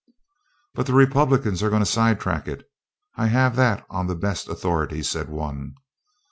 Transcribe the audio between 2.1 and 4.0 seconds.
track it; I have that